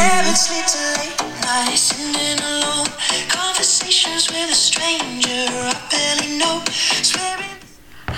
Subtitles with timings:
[0.00, 2.86] Never sleep till late night, sitting alone.
[3.28, 6.62] Conversations with a stranger I barely know.
[7.02, 7.58] Swearing.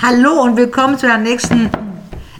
[0.01, 1.69] Hallo und willkommen zu der nächsten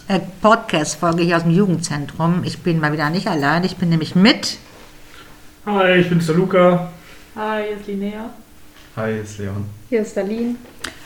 [0.07, 2.45] äh, Podcast-Folge hier aus dem Jugendzentrum.
[2.45, 4.59] Ich bin mal wieder nicht allein, ich bin nämlich mit.
[5.65, 6.93] Hi, ich bin's der Luca.
[7.35, 8.29] Hi, hier ist Linnea.
[8.95, 9.65] Hi, ist Leon.
[9.89, 10.55] Hier ist Darlene.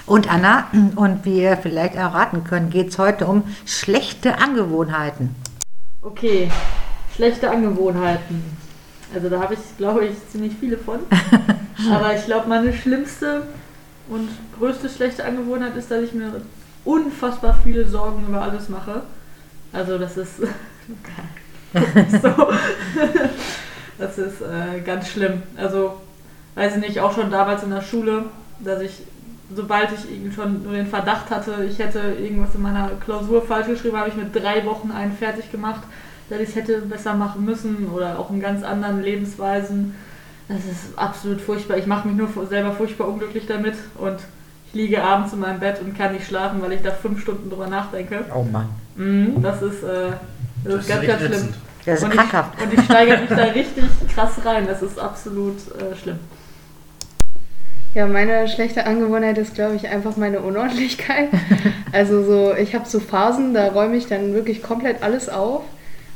[0.06, 5.36] Und Anna, und wie ihr vielleicht erraten könnt, geht es heute um schlechte Angewohnheiten.
[6.04, 6.52] Okay,
[7.18, 8.44] schlechte Angewohnheiten.
[9.14, 11.00] Also da habe ich, glaube ich, ziemlich viele von.
[11.92, 13.44] Aber ich glaube, meine schlimmste
[14.08, 16.42] und größte schlechte Angewohnheit ist, dass ich mir
[16.86, 19.02] unfassbar viele Sorgen über alles mache.
[19.74, 20.38] Also das ist
[22.22, 22.50] so.
[23.98, 25.42] Das ist äh, ganz schlimm.
[25.58, 26.00] Also
[26.56, 28.26] weiß ich nicht, auch schon damals in der Schule,
[28.60, 29.02] dass ich
[29.56, 33.68] sobald ich irgendwie schon nur den Verdacht hatte, ich hätte irgendwas in meiner Klausur falsch
[33.68, 35.84] geschrieben, habe ich mit drei Wochen einen fertig gemacht,
[36.30, 39.96] dass ich es hätte besser machen müssen oder auch in ganz anderen Lebensweisen.
[40.48, 41.78] Das ist absolut furchtbar.
[41.78, 44.20] Ich mache mich nur selber furchtbar unglücklich damit und
[44.68, 47.50] ich liege abends in meinem Bett und kann nicht schlafen, weil ich da fünf Stunden
[47.50, 48.26] drüber nachdenke.
[48.34, 48.70] Oh Mann.
[48.96, 50.12] Mhm, das ist, äh,
[50.64, 51.54] das ist ganz, ganz schlimm.
[51.86, 52.62] Das ist Und ich, krankhaft.
[52.62, 54.68] und ich steigere mich da richtig krass rein.
[54.68, 56.20] Das ist absolut äh, schlimm.
[57.94, 61.30] Ja, meine schlechte Angewohnheit ist, glaube ich, einfach meine Unordentlichkeit.
[61.94, 65.64] Also so, ich habe so Phasen, da räume ich dann wirklich komplett alles auf.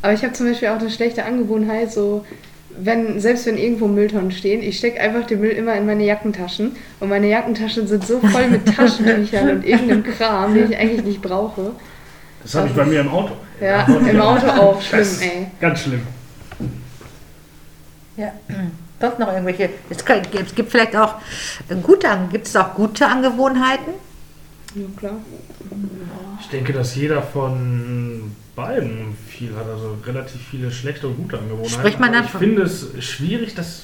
[0.02, 2.25] Aber ich habe zum Beispiel auch eine schlechte Angewohnheit, so
[2.77, 6.75] wenn, selbst wenn irgendwo Mülltonnen stehen, ich stecke einfach den Müll immer in meine Jackentaschen.
[6.99, 11.22] Und meine Jackentaschen sind so voll mit Taschentüchern und irgendeinem Kram, den ich eigentlich nicht
[11.22, 11.72] brauche.
[12.44, 13.33] Das habe ich bei mir im Auto.
[13.59, 14.81] Ja, im Auto auch.
[14.81, 15.47] Schlimm, Das ey.
[15.59, 16.02] Ganz schlimm.
[18.17, 18.33] Ja.
[18.99, 19.69] Doch noch irgendwelche.
[19.89, 21.16] Es, kann, es gibt vielleicht auch
[21.83, 23.94] gute, gibt es auch gute Angewohnheiten?
[24.75, 25.13] Ja, klar.
[26.39, 31.70] Ich denke, dass jeder von beiden viel hat, also relativ viele schlechte und gute Angewohnheiten.
[31.70, 33.84] Spricht man dann ich finde es schwierig, dass.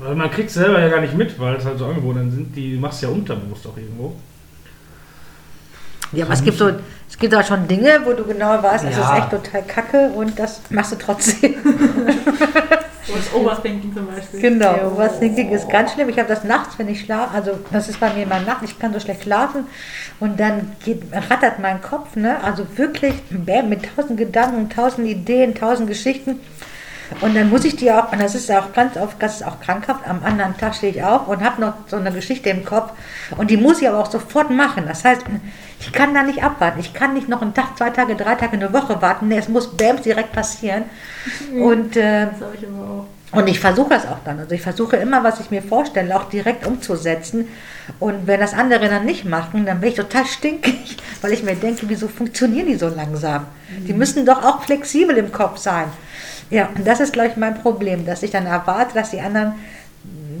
[0.00, 2.54] Weil man kriegt es selber ja gar nicht mit, weil es halt so Angewohnheiten sind,
[2.56, 4.14] die machst du ja unterbewusst auch irgendwo.
[6.12, 6.70] Ja, aber es gibt so,
[7.08, 9.16] es gibt auch schon Dinge, wo du genau weißt, das Ja.
[9.16, 11.54] ist echt total kacke und das machst du trotzdem.
[13.14, 14.40] Das Overthinking zum Beispiel.
[14.40, 14.86] Genau, Ja.
[14.88, 16.08] Overthinking ist ganz schlimm.
[16.08, 18.78] Ich habe das nachts, wenn ich schlafe, also das ist bei mir immer Nacht, ich
[18.78, 19.66] kann so schlecht schlafen
[20.20, 22.42] und dann geht, rattert mein Kopf, ne?
[22.42, 26.40] also wirklich bäm, mit tausend Gedanken, tausend Ideen, tausend Geschichten.
[27.22, 29.60] Und dann muss ich die auch, und das ist auch ganz oft, das ist auch
[29.60, 32.92] krankhaft, am anderen Tag stehe ich auf und habe noch so eine Geschichte im Kopf
[33.38, 34.84] und die muss ich aber auch sofort machen.
[34.86, 35.24] Das heißt,
[35.80, 36.80] ich kann da nicht abwarten.
[36.80, 39.28] Ich kann nicht noch einen Tag, zwei Tage, drei Tage, eine Woche warten.
[39.28, 40.84] Nee, es muss bäms direkt passieren.
[41.54, 42.82] Und äh, Das habe ich immer
[43.32, 43.36] auch.
[43.38, 44.38] und ich versuche das auch dann.
[44.40, 47.48] Also ich versuche immer, was ich mir vorstelle, auch direkt umzusetzen.
[48.00, 51.54] Und wenn das andere dann nicht machen, dann bin ich total stinkig, weil ich mir
[51.54, 53.46] denke, wieso funktionieren die so langsam?
[53.86, 55.84] Die müssen doch auch flexibel im Kopf sein.
[56.50, 59.52] Ja, und das ist, glaube ich, mein Problem, dass ich dann erwarte, dass die anderen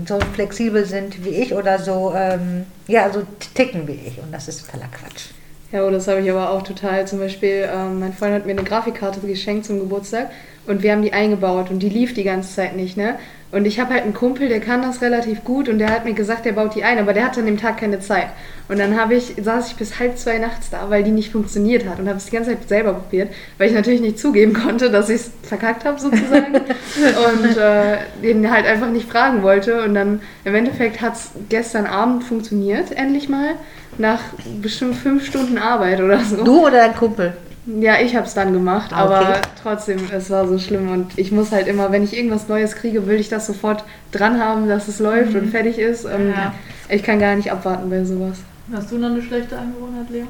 [0.06, 3.22] so flexibel sind wie ich oder so, ähm, ja, so
[3.54, 4.18] ticken wie ich.
[4.18, 5.30] Und das ist totaler Quatsch.
[5.72, 7.06] Ja, oh, das habe ich aber auch total.
[7.06, 10.30] Zum Beispiel, ähm, mein Freund hat mir eine Grafikkarte geschenkt zum Geburtstag
[10.66, 13.18] und wir haben die eingebaut und die lief die ganze Zeit nicht, ne?
[13.50, 16.12] Und ich habe halt einen Kumpel, der kann das relativ gut und der hat mir
[16.12, 18.26] gesagt, der baut die ein, aber der hatte an dem Tag keine Zeit.
[18.68, 21.88] Und dann habe ich, saß ich bis halb zwei nachts da, weil die nicht funktioniert
[21.88, 24.90] hat und habe es die ganze Zeit selber probiert, weil ich natürlich nicht zugeben konnte,
[24.90, 29.82] dass ich es verkackt habe sozusagen und äh, den halt einfach nicht fragen wollte.
[29.82, 33.54] Und dann im Endeffekt hat es gestern Abend funktioniert, endlich mal,
[33.96, 34.20] nach
[34.60, 36.44] bestimmt fünf Stunden Arbeit oder so.
[36.44, 37.32] Du oder dein Kumpel?
[37.80, 39.14] Ja, ich habe es dann gemacht, Ah, okay.
[39.14, 42.74] aber trotzdem, es war so schlimm und ich muss halt immer, wenn ich irgendwas Neues
[42.74, 46.06] kriege, will ich das sofort dran haben, dass es läuft und fertig ist.
[46.06, 46.54] Und Ja.
[46.88, 48.38] Ich kann gar nicht abwarten bei sowas.
[48.72, 50.26] Hast du noch eine schlechte Angewohnheit, Leo?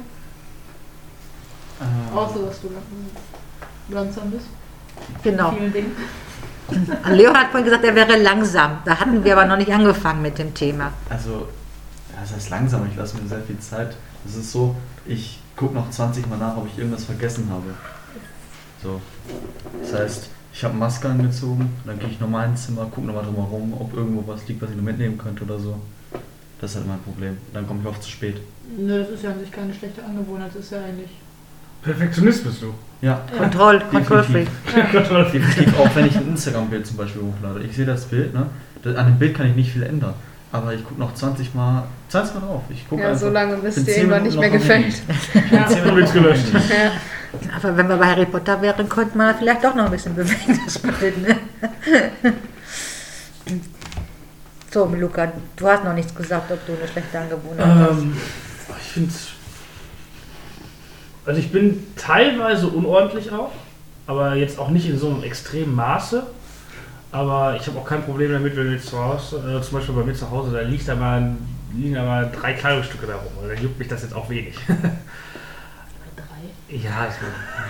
[1.79, 2.69] Äh, Außer, dass du
[3.89, 4.47] langsam bist.
[5.23, 5.51] Genau.
[5.53, 5.91] Vielen Dingen.
[7.11, 8.79] Leo hat vorhin gesagt, er wäre langsam.
[8.83, 10.91] Da hatten wir aber noch nicht angefangen mit dem Thema.
[11.09, 11.47] Also,
[12.19, 13.95] das heißt langsam, ich lasse mir sehr viel Zeit.
[14.27, 14.75] Es ist so,
[15.05, 17.73] ich gucke noch 20 Mal nach, ob ich irgendwas vergessen habe.
[18.81, 19.01] So.
[19.81, 23.73] Das heißt, ich habe Maske angezogen, dann gehe ich nochmal ins Zimmer, gucke nochmal drumherum,
[23.77, 25.75] ob irgendwo was liegt, was ich noch mitnehmen könnte oder so.
[26.61, 27.37] Das ist halt mein Problem.
[27.53, 28.37] Dann komme ich oft zu spät.
[28.77, 31.11] Nö, das ist ja an sich keine schlechte Angewohnheit, das ist ja eigentlich.
[31.81, 32.73] Perfektionist bist du.
[33.01, 34.47] Ja, Kontroll, Kontrollfreak.
[34.65, 35.79] Definitiv.
[35.79, 37.63] Auch wenn ich ein Instagram-Bild zum Beispiel hochlade.
[37.63, 38.47] Ich sehe das Bild, ne?
[38.83, 40.13] An dem Bild kann ich nicht viel ändern.
[40.51, 42.63] Aber ich gucke noch 20 Mal, 20 Mal drauf.
[42.69, 43.21] Ich gucke Ja, einfach.
[43.21, 45.01] so lange, bis bin dir 10 irgendwann nicht mehr Minuten gefällt.
[45.51, 45.67] Ja.
[45.69, 46.45] Dann wird's gelöscht.
[46.53, 46.91] Ja.
[47.55, 50.59] Aber wenn wir bei Harry Potter wären, könnte man vielleicht doch noch ein bisschen bewegen.
[51.21, 51.37] Ne?
[54.71, 58.01] So, Luca, du hast noch nichts gesagt, ob du eine schlechte Angewohnheit hast.
[58.01, 58.15] Ähm,
[58.79, 59.13] ich finde
[61.25, 63.51] Also ich bin teilweise unordentlich auch,
[64.05, 66.23] aber jetzt auch nicht in so einem extremen Maße.
[67.11, 70.03] Aber ich habe auch kein Problem damit, wenn jetzt zu Hause, äh, zum Beispiel bei
[70.03, 71.35] mir zu Hause, da liegt da mal,
[71.73, 73.31] liegen da mal drei Kleidungsstücke da rum.
[73.41, 74.55] Und dann juckt mich das jetzt auch wenig.
[76.15, 76.75] Drei.
[76.75, 77.15] ja, ich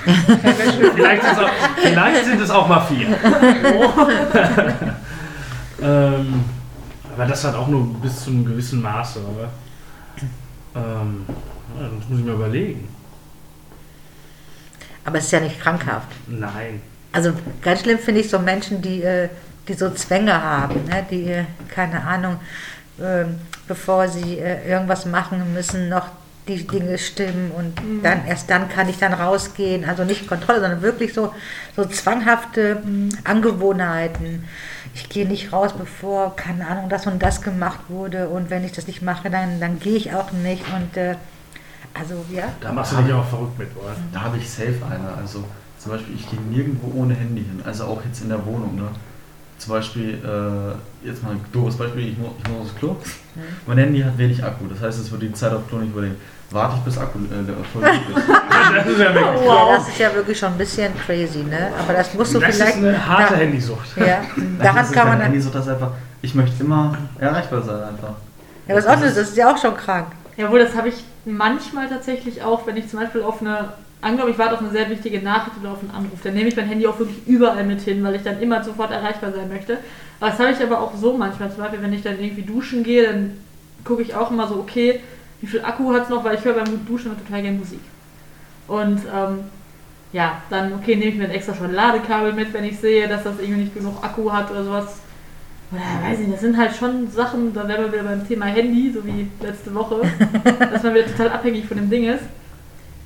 [0.95, 1.49] vielleicht, ist auch,
[1.81, 3.07] vielleicht sind es auch mal vier.
[5.81, 6.43] ähm,
[7.13, 9.19] aber das hat auch nur bis zu einem gewissen Maße.
[9.19, 9.49] Aber,
[10.75, 11.25] ähm,
[11.79, 12.89] ja, das muss ich mir überlegen.
[15.05, 16.09] Aber es ist ja nicht krankhaft.
[16.27, 16.81] Nein.
[17.11, 19.29] Also ganz schlimm finde ich so Menschen, die, äh,
[19.67, 21.05] die so Zwänge haben, ne?
[21.09, 22.39] die, äh, keine Ahnung,
[23.01, 26.09] ähm, bevor sie äh, irgendwas machen müssen, noch
[26.47, 29.85] die Dinge stimmen und dann erst dann kann ich dann rausgehen.
[29.85, 31.33] Also nicht Kontrolle, sondern wirklich so,
[31.75, 32.81] so zwanghafte
[33.23, 34.45] Angewohnheiten.
[34.95, 38.71] Ich gehe nicht raus, bevor, keine Ahnung, das und das gemacht wurde und wenn ich
[38.71, 41.15] das nicht mache, dann, dann gehe ich auch nicht und äh,
[41.93, 42.45] also ja.
[42.61, 43.95] Da machst du dich auch verrückt mit, oder?
[44.11, 45.13] Da habe ich safe eine.
[45.17, 45.43] Also
[45.79, 47.61] zum Beispiel, ich gehe nirgendwo ohne Handy hin.
[47.65, 48.75] Also auch jetzt in der Wohnung.
[48.75, 48.83] Ne?
[49.57, 52.95] Zum Beispiel, äh, jetzt mal ein doofes Beispiel, ich muss, ich muss aufs Klo.
[53.65, 54.65] Mein Handy hat wenig Akku.
[54.69, 56.15] Das heißt, es wird die Zeit auf Klo nicht überleben.
[56.51, 58.27] Warte ich bis Akku äh, voll ist.
[58.75, 61.71] Das ist ja wirklich Ja, das ist ja wirklich schon ein bisschen crazy, ne?
[61.79, 62.77] Aber das musst du Das vielleicht.
[62.77, 63.39] ist eine harte Ja.
[63.39, 63.97] Handysucht.
[63.97, 64.05] Ja,
[64.35, 65.11] Nein, das daran ist kann man.
[65.13, 65.91] kein Ja, Handy, so dass einfach,
[66.21, 68.13] ich möchte immer erreichbar sein einfach.
[68.67, 70.07] was auch ist, das ist ja auch schon krank.
[70.37, 73.69] Jawohl, das habe ich manchmal tatsächlich auch, wenn ich zum Beispiel auf eine,
[74.01, 76.55] angenommen, ich warte auf eine sehr wichtige Nachricht oder auf einen Anruf, dann nehme ich
[76.55, 79.77] mein Handy auch wirklich überall mit hin, weil ich dann immer sofort erreichbar sein möchte.
[80.19, 82.83] Aber das habe ich aber auch so manchmal, zum Beispiel, wenn ich dann irgendwie duschen
[82.83, 83.37] gehe, dann
[83.83, 84.99] gucke ich auch immer so, okay,
[85.41, 87.79] wie viel Akku hat es noch, weil ich höre beim Duschen immer total gerne Musik.
[88.67, 89.39] Und ähm,
[90.11, 93.07] ja, dann, okay, nehme ich mir dann extra schon ein Ladekabel mit, wenn ich sehe,
[93.07, 94.99] dass das irgendwie nicht genug Akku hat oder sowas.
[95.71, 98.47] Oder weiß ich nicht, das sind halt schon Sachen, da wären wir wieder beim Thema
[98.47, 100.01] Handy, so wie letzte Woche,
[100.59, 102.23] dass man wieder total abhängig von dem Ding ist.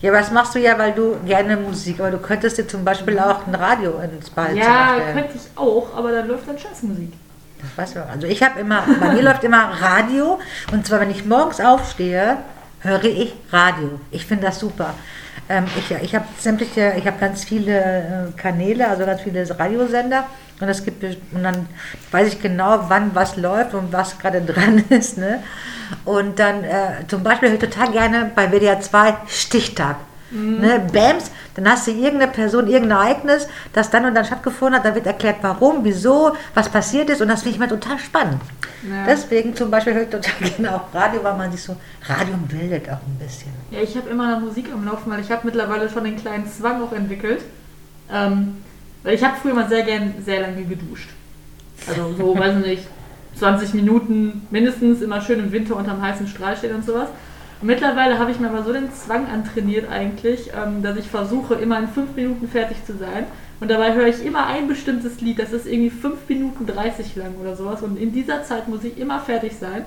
[0.04, 3.18] Ja, das machst du ja, weil du gerne Musik, aber du könntest dir zum Beispiel
[3.18, 7.14] auch ein Radio ins Badezimmer Ja, könnte ich auch, aber dann läuft dann Scheißmusik.
[7.14, 8.04] Du.
[8.12, 10.42] Also ich habe immer, bei mir läuft immer Radio
[10.74, 12.36] und zwar wenn ich morgens aufstehe,
[12.82, 14.02] höre ich Radio.
[14.12, 14.94] Ich finde das super.
[15.48, 20.26] Ähm, ich ich habe sämtliche, ich habe ganz viele äh, Kanäle, also ganz viele Radiosender
[20.60, 21.68] und es gibt und dann
[22.12, 25.18] weiß ich genau, wann was läuft und was gerade dran ist.
[25.18, 25.44] Ne?
[26.06, 29.98] Und dann äh, zum Beispiel höre ich total gerne bei WDR 2 Stichtag.
[30.36, 34.84] Ne, Bams, dann hast du irgendeine Person, irgendein Ereignis, das dann und dann stattgefunden hat,
[34.84, 38.42] da wird erklärt, warum, wieso, was passiert ist und das finde ich mal total spannend.
[38.82, 39.06] Ja.
[39.06, 42.90] Deswegen zum Beispiel höre ich total gerne auch Radio, weil man sich so, Radio bildet
[42.90, 43.52] auch ein bisschen.
[43.70, 46.48] Ja, ich habe immer noch Musik am Laufen, weil ich habe mittlerweile schon den kleinen
[46.48, 47.44] Zwang auch entwickelt.
[48.12, 48.58] Ähm,
[49.04, 51.10] weil ich habe früher mal sehr gern sehr lange geduscht.
[51.88, 52.88] Also so, weiß ich nicht,
[53.36, 57.10] 20 Minuten mindestens, immer schön im Winter unterm heißen Strahl stehen und sowas.
[57.62, 61.56] Und mittlerweile habe ich mir aber so den Zwang antrainiert eigentlich, ähm, dass ich versuche,
[61.56, 63.26] immer in 5 Minuten fertig zu sein.
[63.60, 67.36] Und dabei höre ich immer ein bestimmtes Lied, das ist irgendwie 5 Minuten 30 lang
[67.42, 67.82] oder sowas.
[67.82, 69.86] Und in dieser Zeit muss ich immer fertig sein.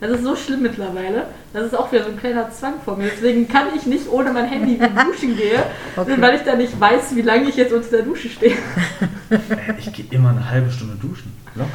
[0.00, 1.26] Das ist so schlimm mittlerweile.
[1.52, 3.08] Das ist auch wieder so ein kleiner Zwang von mir.
[3.12, 5.62] Deswegen kann ich nicht ohne mein Handy duschen gehe,
[5.96, 6.14] Okay.
[6.18, 8.52] weil ich da nicht weiß, wie lange ich jetzt unter der Dusche stehe.
[9.30, 9.38] Äh,
[9.78, 11.32] Ich gehe immer eine halbe Stunde duschen.
[11.56, 11.70] Locker.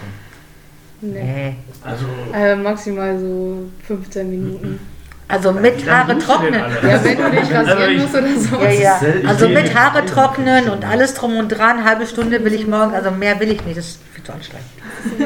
[1.01, 1.55] Nee.
[1.83, 4.79] Also, Äh, maximal so 15 Minuten.
[5.27, 6.53] Also mit Haare trocknen.
[6.53, 8.55] Ja, wenn du dich Also rasieren musst oder so.
[8.63, 8.99] Ja, ja.
[9.27, 13.11] Also mit Haare trocknen und alles drum und dran, halbe Stunde will ich morgens, also
[13.11, 14.67] mehr will ich nicht, das ist viel zu anstrengend.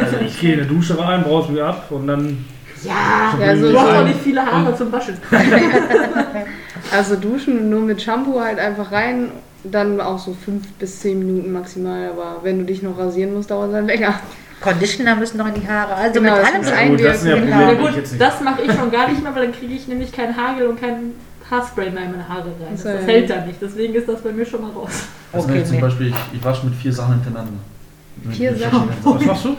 [0.01, 2.45] also ich gehe in eine Dusche rein, brauche mir ab und dann.
[2.87, 5.15] Ja, Ja, so- du hast so- auch nicht viele Haare zum Waschen.
[6.91, 9.29] Also duschen nur mit Shampoo halt einfach rein,
[9.63, 12.09] dann auch so 5 bis 10 Minuten maximal.
[12.11, 14.13] Aber wenn du dich noch rasieren musst, dauert es dann länger.
[14.61, 16.77] Conditioner müssen noch in die Haare, also Genau, mit das allem muss drin.
[16.77, 17.87] ein- Gut, das sind ja Genau.
[17.87, 20.67] Gut, das mache ich schon gar nicht mehr, weil dann kriege ich nämlich keinen Hagel
[20.67, 21.11] und kein
[21.51, 22.71] Haarspray mehr in meine Haare rein.
[22.71, 23.07] Das, So, das ja.
[23.07, 23.61] hält dann nicht.
[23.61, 25.03] Deswegen ist das bei mir schon mal raus.
[25.33, 25.79] Also Okay, zum.
[25.81, 27.53] Beispiel, ich, ich wasche mit vier Sachen hintereinander.
[28.31, 28.89] Vier Sachen?
[29.03, 29.57] Was machst du?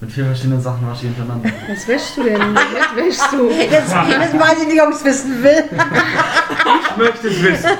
[0.00, 1.50] Mit vier verschiedenen Sachen wasche ich hintereinander.
[1.68, 2.38] Was wäschst du denn?
[2.38, 3.50] Was wäschst du?
[3.50, 5.64] Jetzt, jetzt weiß ich nicht, ob ich es wissen will.
[6.90, 7.70] Ich möchte es wissen.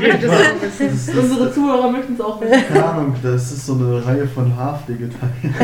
[0.00, 1.22] Jeden Fall.
[1.22, 2.64] Unsere Zuhörer möchten es auch wissen.
[2.68, 5.54] Keine Ahnung, das ist so eine Reihe von Haarpflegeteilen.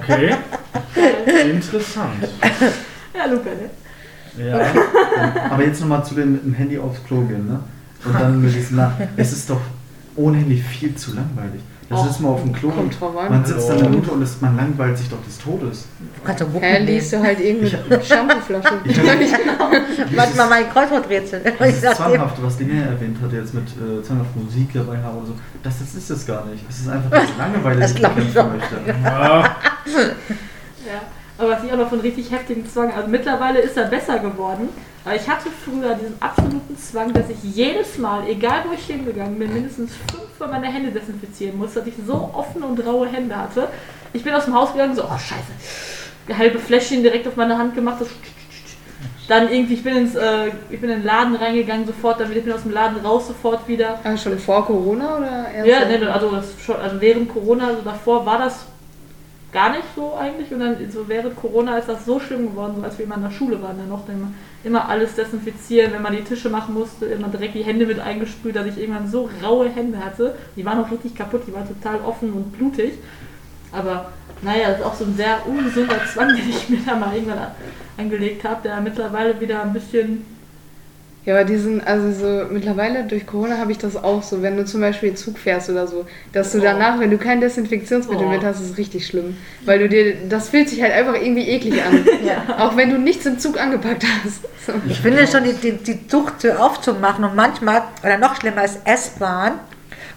[0.00, 0.36] Okay.
[1.50, 2.28] Interessant.
[3.12, 3.70] Ja, Luca, ne?
[4.44, 4.60] Ja.
[5.50, 7.60] Aber jetzt nochmal zu dem mit dem Handy aufs Klo gehen, ne?
[8.04, 8.92] Und dann mit diesem Nach.
[9.16, 9.60] Es ist doch
[10.14, 11.60] ohne Handy viel zu langweilig.
[11.90, 12.70] Das Och, ist mal auf dem Klo.
[13.30, 13.88] Man sitzt da eine.
[13.88, 15.86] Minute und es, man langweilt sich doch des Todes.
[15.98, 18.74] Du kannst doch Hä, liest du halt irgendeine Shampooflasche.
[20.14, 21.40] Manchmal mein Kreuzworträtsel.
[21.58, 25.16] Das sag dir, Zwanghafte, was Linnea erwähnt hat, jetzt mit äh, zwanghaft Musik dabei haben
[25.16, 26.62] oder so, das, das ist es gar nicht.
[26.68, 28.52] Es ist einfach das Langeweile, Das die ich schon.
[28.52, 28.76] möchte.
[29.02, 29.40] ja.
[30.86, 31.02] Ja,
[31.38, 34.68] aber was ich auch noch von richtig heftigen Zwang, also mittlerweile ist er besser geworden,
[35.04, 39.38] aber ich hatte früher diesen absoluten Zwang, dass ich jedes Mal, egal wo ich hingegangen
[39.38, 43.68] bin, mindestens fünfmal meine Hände desinfizieren musste, dass ich so offene und raue Hände hatte.
[44.12, 46.36] Ich bin aus dem Haus gegangen, so, oh scheiße.
[46.38, 48.00] Halbe Fläschchen direkt auf meine Hand gemacht.
[48.00, 48.08] Das
[49.28, 52.38] dann irgendwie, ich bin ins, äh, ich bin in den Laden reingegangen, sofort, dann wieder,
[52.38, 54.00] ich bin aus dem Laden raus, sofort wieder.
[54.02, 55.68] Ah, schon vor Corona oder erst?
[55.68, 56.32] Ja, ne, also,
[56.64, 58.64] schon, also während Corona, also davor war das
[59.52, 60.50] gar nicht so eigentlich.
[60.50, 63.22] Und dann so während Corona ist das so schlimm geworden, so als wir immer in
[63.22, 67.06] der Schule waren, dann noch dann immer, alles desinfizieren, wenn man die Tische machen musste,
[67.06, 70.34] immer direkt die Hände mit eingesprüht, dass ich irgendwann so raue Hände hatte.
[70.56, 72.94] Die waren auch richtig kaputt, die waren total offen und blutig.
[73.72, 74.12] Aber
[74.42, 77.38] naja, das ist auch so ein sehr ungesunder Zwang, den ich mir da mal irgendwann
[77.38, 77.52] an-
[77.96, 80.24] angelegt habe, der mittlerweile wieder ein bisschen
[81.28, 84.64] Ja, aber diesen, also so mittlerweile durch Corona habe ich das auch so, wenn du
[84.64, 86.62] zum Beispiel Zug fährst oder so, dass du Oh.
[86.62, 88.30] danach, wenn du kein Desinfektionsmittel Oh.
[88.30, 89.36] mit hast, ist es richtig schlimm.
[89.66, 92.02] Weil du dir, das fühlt sich halt einfach irgendwie eklig an.
[92.58, 94.40] Auch wenn du nichts im Zug angepackt hast.
[94.66, 94.72] So.
[94.88, 99.52] Ich finde schon, die, die, die Zuchttür aufzumachen und manchmal, oder noch schlimmer ist S-Bahn,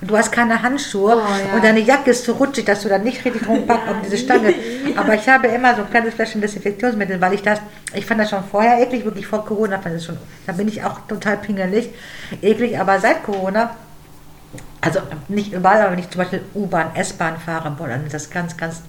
[0.01, 1.55] und du hast keine Handschuhe Oh, ja.
[1.55, 4.53] und deine Jacke ist so rutschig, dass du da nicht richtig rumpackst auf diese Stange.
[4.97, 7.59] Aber ich habe immer so ein kleines Fläschchen Desinfektionsmittel, weil ich das,
[7.93, 10.17] ich fand das schon vorher eklig, wirklich vor Corona fand ich das schon,
[10.47, 11.89] da bin ich auch total pingelig,
[12.41, 13.75] eklig, aber seit Corona,
[14.81, 18.29] also nicht überall, aber wenn ich zum Beispiel U-Bahn, S-Bahn fahre, boah, dann ist das
[18.31, 18.81] ganz, ganz,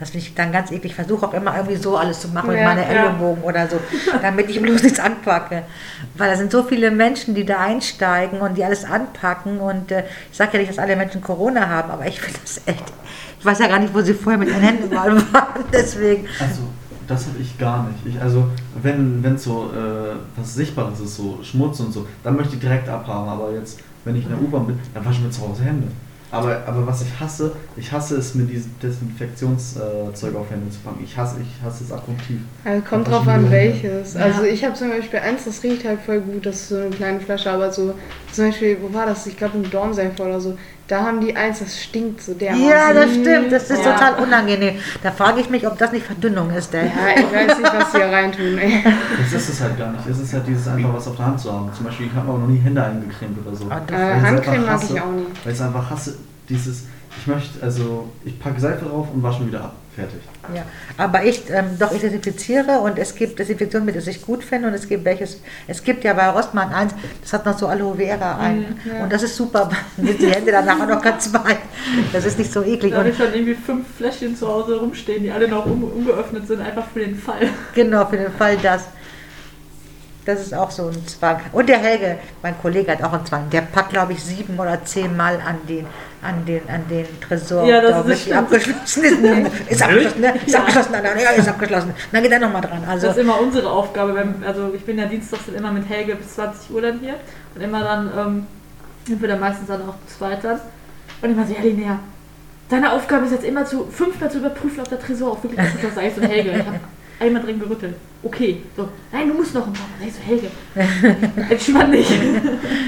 [0.00, 0.92] das finde ich dann ganz eklig.
[0.92, 2.88] Ich versuche auch immer irgendwie so alles zu machen mit Ja, meinen ja.
[2.88, 3.78] Ellenbogen oder so,
[4.22, 5.64] damit ich bloß nichts anpacke.
[6.16, 9.60] Weil da sind so viele Menschen, die da einsteigen und die alles anpacken.
[9.60, 12.62] Und äh, ich sage ja nicht, dass alle Menschen Corona haben, aber ich finde das
[12.64, 12.84] echt.
[13.38, 15.64] Ich weiß ja gar nicht, wo sie vorher mit ihren Händen mal waren.
[15.70, 16.26] Deswegen.
[16.40, 16.62] Also,
[17.06, 18.06] das habe ich gar nicht.
[18.06, 18.46] Ich, also,
[18.82, 22.88] wenn wenn so äh, was Sichtbares ist, so Schmutz und so, dann möchte ich direkt
[22.88, 23.28] abhaben.
[23.28, 25.88] Aber jetzt, wenn ich in der U-Bahn bin, dann wasche ich mir zu Hause Hände.
[26.32, 31.02] Aber, aber was ich hasse, ich hasse es, mir dieses Desinfektionszeug auf Hände zu packen.
[31.02, 32.38] Ich hasse, ich hasse es abgrundtief.
[32.64, 34.14] Also kommt drauf an, welches.
[34.14, 34.20] Ja.
[34.20, 36.90] Also ich habe zum Beispiel eins, das riecht halt voll gut, das ist so eine
[36.90, 37.94] kleine Flasche, aber so,
[38.32, 39.26] zum Beispiel, wo war das?
[39.26, 40.56] Ich glaube im Dormseifer oder so.
[40.90, 42.68] Da haben die eins, das stinkt so dermaßen.
[42.68, 43.52] Ja, das stimmt.
[43.52, 43.92] Das ist Ja.
[43.92, 44.74] total unangenehm.
[45.04, 46.74] Da frage ich mich, ob das nicht Verdünnung ist.
[46.74, 46.86] Ey.
[46.86, 48.58] Ja, ich weiß nicht, was die hier reintun.
[48.58, 48.82] Ey.
[49.22, 50.04] Das ist es halt gar nicht.
[50.08, 51.70] Es ist halt dieses einfach was auf der Hand zu haben.
[51.72, 53.64] Zum Beispiel, ich habe auch noch nie Hände eingecremt oder so.
[53.66, 55.26] Und Äh, Handcreme mag ich auch nie.
[55.44, 56.16] Weil ich es einfach hasse,
[56.48, 56.86] dieses,
[57.20, 59.76] ich möchte, also, ich packe Seife drauf und wasche wieder ab.
[59.94, 60.20] Fertig.
[60.54, 60.62] Ja,
[60.96, 64.74] aber ich, ähm, doch, ich desinfiziere und es gibt Desinfektionsmittel, die ich gut finde und
[64.74, 68.38] es gibt welches, es gibt ja bei Rossmann eins, das hat noch so Aloe Vera
[68.38, 69.02] ein ja.
[69.02, 71.58] und das ist super, die Hände danach auch noch ganz weich.
[72.12, 74.78] Das ist nicht so eklig Da habe und ich schon irgendwie fünf Fläschchen zu Hause
[74.78, 77.48] rumstehen, die alle noch un ungeöffnet sind, einfach für den Fall.
[77.74, 78.84] genau, für den Fall das.
[80.34, 81.40] Das ist auch so ein Zwang.
[81.52, 83.50] Und der Helge, mein Kollege hat auch einen Zwang.
[83.50, 85.86] Der packt, glaube ich, sieben oder zehn Mal an den,
[86.22, 87.64] an den, an den Tresor.
[87.64, 88.36] Ja, das da ist stimmt.
[88.36, 89.70] abgeschlossen ist.
[89.70, 90.34] Ist abgeschlossen, ne?
[90.46, 90.58] Ist Ja.
[90.60, 91.94] abgeschlossen, nein, ja, ist abgeschlossen.
[92.12, 92.82] Dann geht er nochmal dran.
[92.88, 94.14] Also, Das ist immer unsere Aufgabe.
[94.14, 97.14] Wenn, also ich bin ja dienstags dann immer mit Helge bis 20 Uhr dann hier
[97.54, 98.46] und immer dann ähm,
[99.06, 100.60] sind wir dann meistens dann auch zweit dann.
[101.22, 101.98] Und immer so, ja Linnea,
[102.68, 105.74] deine Aufgabe ist jetzt immer zu fünfmal zu überprüfen, ob der Tresor auch wirklich ist.
[105.82, 106.78] Ich so, Helge, ich habe
[107.20, 107.94] einmal drin gerüttelt.
[108.22, 110.08] Okay, so, nein, du musst noch ein paar Mal.
[110.08, 110.50] Ich so, Helge,
[111.50, 112.10] entspann dich.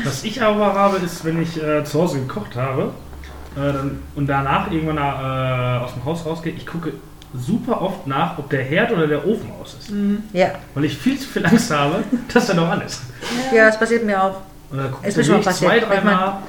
[0.04, 2.92] Was ich aber habe, ist, wenn ich äh, zu Hause gekocht habe
[3.56, 6.92] äh, dann, und danach irgendwann äh, aus dem Haus rausgehe, ich gucke
[7.34, 9.90] super oft nach, ob der Herd oder der Ofen aus ist.
[10.34, 10.48] ja.
[10.74, 13.00] Weil ich viel zu viel Angst habe, dass der noch an ist.
[13.54, 14.36] ja, das passiert mir auch.
[14.70, 15.88] Und dann gucke ich mir schon mal zwei, passiert.
[15.88, 16.42] drei Ich mein- Mal,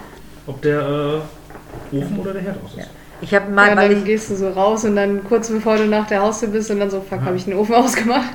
[0.48, 2.80] ob der äh, Ofen oder der Herd aus ist.
[2.80, 2.86] Ja.
[3.24, 5.86] Ich habe mal, Ja, dann ich, gehst du so raus und dann kurz bevor du
[5.86, 8.34] nach der Haustür bist und dann so, fuck, habe ich den Ofen ausgemacht.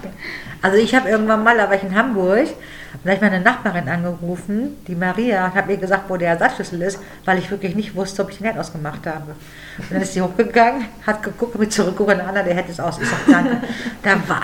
[0.62, 2.46] also ich habe irgendwann mal, da war ich in Hamburg,
[2.94, 6.30] und da habe ich meine Nachbarin angerufen, die Maria, und habe ihr gesagt, wo der
[6.30, 9.32] Ersatzschlüssel ist, weil ich wirklich nicht wusste, ob ich den Herd ausgemacht habe.
[9.76, 12.98] Und dann ist sie hochgegangen, hat geguckt, mich zurückgeguckt, Anna, der Herd ist aus.
[12.98, 13.58] Ich sag, danke.
[14.02, 14.40] Da war,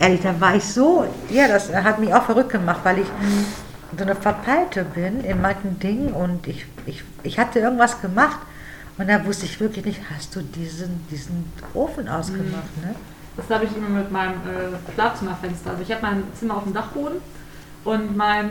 [0.00, 3.06] ehrlich, da war ich so, ja, das hat mich auch verrückt gemacht, weil ich
[3.98, 8.38] so eine Verpeilte bin in manchen Dingen und ich, ich, ich hatte irgendwas gemacht
[9.02, 12.94] und da wusste ich wirklich nicht, hast du diesen, diesen Ofen ausgemacht, ne?
[13.36, 15.70] Das habe ich immer mit meinem äh, Schlafzimmerfenster.
[15.70, 17.16] Also ich habe mein Zimmer auf dem Dachboden
[17.84, 18.50] und mein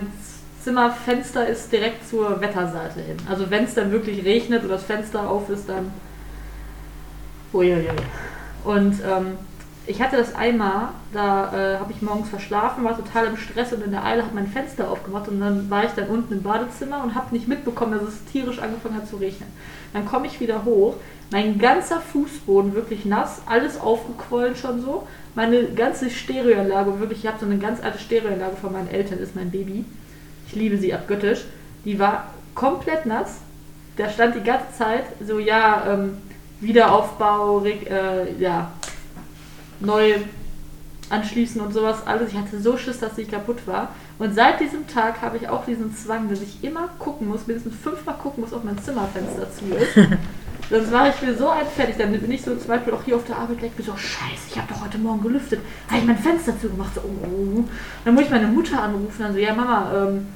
[0.62, 3.16] Zimmerfenster ist direkt zur Wetterseite hin.
[3.30, 5.90] Also wenn es dann wirklich regnet oder das Fenster auf ist, dann...
[7.54, 7.88] Uiuiui.
[8.66, 9.38] Und ähm,
[9.88, 13.84] ich hatte das einmal, da äh, habe ich morgens verschlafen, war total im Stress und
[13.84, 17.04] in der Eile habe mein Fenster aufgemacht und dann war ich dann unten im Badezimmer
[17.04, 19.50] und habe nicht mitbekommen, dass es tierisch angefangen hat zu regnen.
[19.94, 20.96] Dann komme ich wieder hoch,
[21.32, 25.08] mein ganzer Fußboden wirklich nass, alles aufgequollen schon so.
[25.34, 29.36] Meine ganze Stereoanlage, wirklich, ich habe so eine ganz alte Stereoanlage von meinen Eltern, ist
[29.36, 29.86] mein Baby.
[30.48, 31.46] Ich liebe sie abgöttisch.
[31.86, 33.38] Die war komplett nass.
[33.96, 36.18] Da stand die ganze Zeit so, ja, ähm,
[36.60, 38.72] Wiederaufbau, äh, ja,
[39.82, 40.16] neu
[41.10, 42.32] anschließen und sowas alles.
[42.32, 43.90] Ich hatte so Schiss, dass sie kaputt war.
[44.18, 47.76] Und seit diesem Tag habe ich auch diesen Zwang, dass ich immer gucken muss, mindestens
[47.76, 49.96] fünfmal gucken muss, ob mein Zimmerfenster zu ist.
[50.70, 51.96] Sonst mache ich mir so ein fertig.
[51.98, 54.48] Dann bin ich so zum Beispiel auch hier auf der Arbeit gleich bin so, scheiße,
[54.50, 55.60] ich habe doch heute Morgen gelüftet.
[55.90, 56.96] Habe ich mein Fenster zugemacht.
[56.96, 57.64] So, oh, oh, oh.
[58.06, 59.18] Dann muss ich meine Mutter anrufen.
[59.20, 60.28] Dann so, ja Mama, ähm,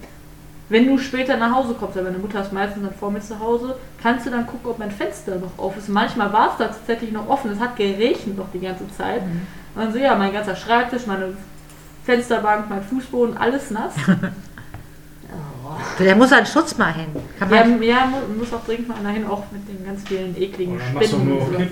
[0.69, 3.39] wenn du später nach Hause kommst, weil meine Mutter ist meistens dann vor mir zu
[3.39, 5.89] Hause, kannst du dann gucken, ob mein Fenster noch auf ist.
[5.89, 7.51] Manchmal war es tatsächlich noch offen.
[7.51, 9.21] Es hat geregnet noch die ganze Zeit.
[9.21, 11.35] Und dann so, ja, mein ganzer Schreibtisch, meine
[12.05, 13.93] Fensterbank, mein Fußboden, alles nass.
[15.99, 17.07] Der muss einen Schutz mal hin.
[17.39, 20.03] Kann Ja, man, ja, mu- muss auch dringend mal einer hin, auch mit den ganz
[20.07, 21.71] vielen ekligen du Spinnen.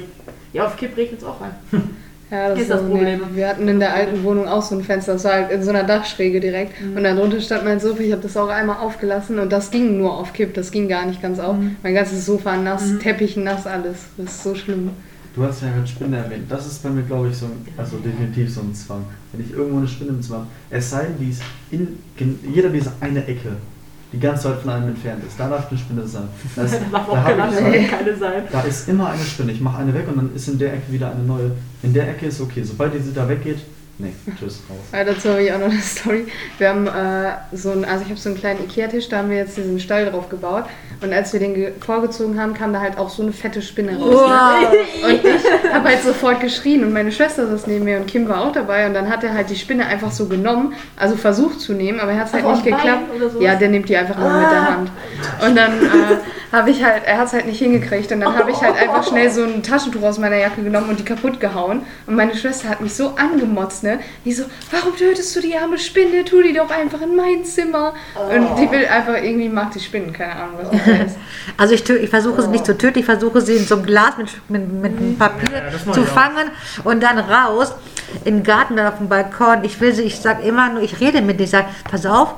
[0.52, 1.56] Ja, auf Kipp regnet es auch rein.
[2.32, 3.20] Ja, das Ist das so Problem.
[3.20, 3.36] Nee.
[3.38, 5.70] Wir hatten in der alten Wohnung auch so ein Fenster, das war halt in so
[5.70, 6.82] einer Dachschräge direkt.
[6.82, 6.98] Mhm.
[6.98, 10.18] Und darunter stand mein Sofa, ich habe das auch einmal aufgelassen und das ging nur
[10.18, 11.56] auf Kipp, das ging gar nicht ganz auf.
[11.58, 11.76] Mhm.
[11.84, 13.00] Mein ganzes Sofa nass, Mhm.
[13.00, 13.98] Teppich nass, alles.
[14.18, 14.90] Das ist so schlimm.
[15.36, 16.46] Du hast ja gerade Spinne erwähnt.
[16.50, 19.04] Das ist bei mir, glaube ich, so ein, also definitiv so ein Zwang.
[19.32, 22.40] Wenn ich irgendwo eine Spinne im Zimmer habe, es sei denn, die ist in gen-
[22.54, 23.54] jeder dieser eine Ecke,
[24.14, 26.28] die ganz weit von einem entfernt ist, da darf eine Spinne sein.
[26.56, 28.44] Das, Da darf da, gelandet so, keine sein.
[28.52, 29.52] da ist immer eine Spinne.
[29.52, 31.52] Ich mache eine weg und dann ist in der Ecke wieder eine neue.
[31.82, 32.64] In der Ecke ist okay.
[32.64, 33.60] Sobald diese da weggeht,
[34.00, 34.80] nee, tschüss, raus.
[34.92, 36.26] Ja, dazu habe ich auch noch eine Story.
[36.58, 39.38] Wir haben äh, so ein, also ich habe so einen kleinen Ikea-Tisch, da haben wir
[39.38, 40.66] jetzt diesen Stall drauf gebaut.
[41.02, 43.98] Und als wir den ge- vorgezogen haben, kam da halt auch so eine fette Spinne
[44.00, 44.30] raus.
[44.30, 45.08] Ne?
[45.08, 48.42] Und ich habe halt sofort geschrien und meine Schwester saß neben mir und Kim war
[48.42, 51.74] auch dabei und dann hat er halt die Spinne einfach so genommen, also versucht zu
[51.74, 53.04] nehmen, aber er hat es halt Ach, nicht geklappt.
[53.42, 54.92] Ja, der nimmt die einfach immer mit der Hand.
[55.46, 56.18] Und dann äh,
[56.54, 59.06] habe ich halt, er hat es halt nicht hingekriegt und dann habe ich halt einfach
[59.06, 61.82] schnell so ein Taschentuch aus meiner Jacke genommen und die kaputt gehauen.
[62.06, 64.00] Und meine Schwester hat mich so angemotzt, ne?
[64.24, 66.24] Die so, warum tötest du die arme Spinne?
[66.24, 67.94] Tu die doch einfach in mein Zimmer.
[68.16, 71.18] Und die will einfach, irgendwie mag die Spinnen, keine Ahnung, was das ist.
[71.58, 74.18] also ich, ich versuche sie nicht zu töten, ich versuche sie in so einem Glas
[74.18, 76.06] mit, mit, mit einem Papier Ja, zu auch.
[76.06, 76.52] fangen
[76.84, 77.74] und dann raus
[78.26, 79.64] in den Garten oder auf dem Balkon.
[79.64, 82.36] Ich will sie, ich sage immer nur, ich rede mit denen, ich sage, pass auf,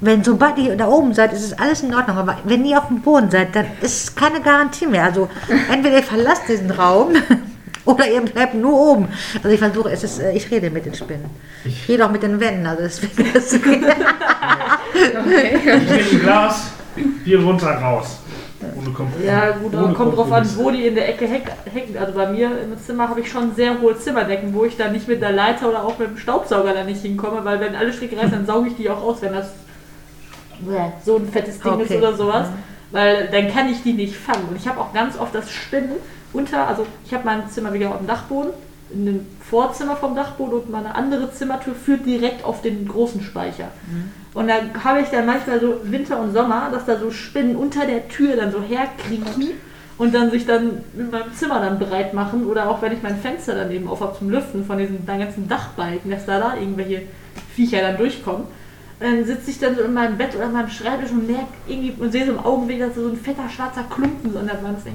[0.00, 2.18] wenn sobald ihr da oben seid, ist es alles in Ordnung.
[2.18, 5.04] Aber wenn ihr auf dem Boden seid, dann ist keine Garantie mehr.
[5.04, 5.28] Also
[5.72, 7.14] entweder ihr verlasst diesen Raum
[7.84, 9.08] oder ihr bleibt nur oben.
[9.36, 11.30] Also ich versuche, es ist, äh, ich rede mit den Spinnen.
[11.64, 12.66] Ich rede auch mit den Wänden.
[12.66, 13.60] Also deswegen ist es
[15.06, 15.56] Okay.
[15.56, 16.70] Ich nehme ein Glas,
[17.24, 18.18] hier runter, raus.
[18.76, 19.26] Ohne Kompromiss.
[19.26, 21.96] Ja, gut, aber kommt drauf an, wo die in der Ecke hängen.
[21.98, 25.06] Also bei mir im Zimmer habe ich schon sehr hohe Zimmerdecken, wo ich da nicht
[25.06, 28.16] mit der Leiter oder auch mit dem Staubsauger da nicht hinkomme, weil wenn alle Stricke
[28.16, 29.50] reißen, dann sauge ich die auch aus, wenn das
[31.04, 31.98] so ein fettes Ding ist Okay.
[31.98, 32.48] oder sowas.
[32.92, 34.48] Weil dann kann ich die nicht fangen.
[34.48, 35.92] Und ich habe auch ganz oft das Spinnen
[36.32, 38.52] unter, also ich habe mein Zimmer wieder auf dem Dachboden,
[38.92, 43.68] in dem Vorzimmer vom Dachboden und meine andere Zimmertür führt direkt auf den großen Speicher.
[44.32, 47.86] Und da habe ich dann manchmal so Winter und Sommer, dass da so Spinnen unter
[47.86, 49.50] der Tür dann so herkriechen
[49.98, 52.46] und dann sich dann in meinem Zimmer dann bereit machen.
[52.46, 55.18] Oder auch wenn ich mein Fenster dann eben auf habe zum Lüften von diesen dann
[55.18, 57.02] ganzen Dachbalken, dass da da irgendwelche
[57.54, 58.46] Viecher dann durchkommen.
[58.98, 61.92] Dann sitze ich dann so in meinem Bett oder in meinem Schreibtisch und merke irgendwie
[62.02, 64.78] und sehe so im Augenblick, dass so ein fetter schwarzer Klumpen so an der Wand
[64.78, 64.86] ist.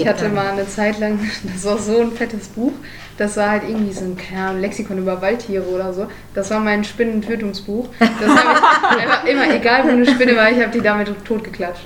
[0.00, 1.18] Ich hatte mal eine Zeit lang,
[1.52, 2.72] das war so ein fettes Buch,
[3.18, 6.06] das war halt irgendwie so ein keine Ahnung, Lexikon über Waldtiere oder so.
[6.34, 7.88] Das war mein Spinnentötungsbuch.
[7.98, 11.84] Das habe ich immer, egal wo eine Spinne war, ich habe die damit totgeklatscht.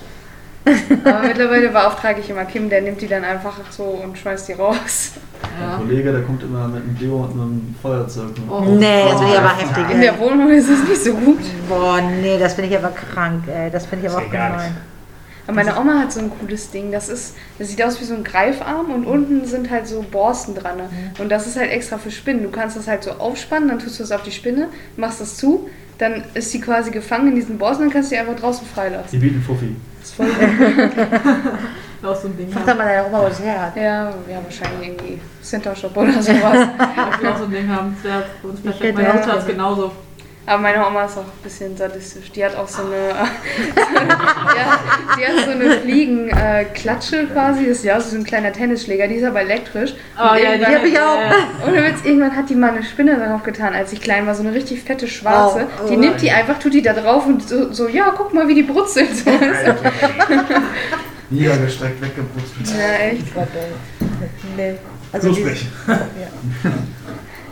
[1.04, 4.52] Aber mittlerweile beauftrage ich immer Kim, der nimmt die dann einfach so und schmeißt die
[4.54, 5.12] raus.
[5.42, 8.32] Ein Kollege, der kommt immer mit einem Deo und einem Feuerzeug.
[8.48, 8.60] Oh.
[8.60, 9.90] Nee, das finde ich aber heftig.
[9.90, 11.40] In der Wohnung ist es nicht so gut.
[11.68, 13.70] Boah, nee, das finde ich aber krank, ey.
[13.70, 14.76] Das finde ich aber Das auch gemein.
[15.46, 16.92] Aber meine Oma hat so ein cooles Ding.
[16.92, 20.54] Das ist, das sieht aus wie so ein Greifarm und unten sind halt so Borsten
[20.54, 20.80] dran.
[21.18, 22.42] Und das ist halt extra für Spinnen.
[22.42, 25.36] Du kannst das halt so aufspannen, dann tust du es auf die Spinne, machst das
[25.36, 25.68] zu,
[26.00, 28.74] dann ist sie quasi gefangen in diesen Borsten, dann kannst du die einfach draußen Die
[28.74, 29.20] freilassen.
[29.20, 29.76] bieten Fuffi.
[30.00, 30.28] Das ist voll.
[32.02, 32.50] Auch so ein Ding.
[32.50, 33.76] Frag doch mal deine Oma, wo es her hat.
[33.76, 36.68] Ja, ja, wahrscheinlich irgendwie Center Shop oder sowas.
[37.12, 37.94] Ich will auch so ein Ding haben.
[38.02, 38.94] Das wäre für uns perfekt.
[38.96, 39.92] Meine Mutter ist genauso.
[40.50, 42.32] Aber meine Oma ist auch ein bisschen sadistisch.
[42.32, 42.96] Die hat auch so eine,
[44.56, 44.80] ja,
[45.16, 47.68] die hat so eine Fliegenklatsche quasi.
[47.68, 49.06] Das ist ja so ein kleiner Tennisschläger.
[49.06, 49.94] Die ist aber elektrisch.
[50.18, 51.18] Oh, Und ja, die irgendwann- hab ich auch.
[51.68, 54.42] Ohne Witz, irgendwann hat die mal eine Spinne darauf getan, als ich klein war, so
[54.42, 55.68] eine richtig fette schwarze.
[55.78, 55.88] Oh, oh.
[55.88, 58.54] die nimmt die einfach, tut die da drauf und so, so ja, guck mal, wie
[58.56, 59.16] die brutzelt.
[59.16, 59.30] So.
[61.30, 62.76] Niedergestreckt, weggebrutzelt.
[62.76, 63.22] Ja, echt.
[64.56, 64.74] Nee.
[65.12, 65.66] Also die- nicht.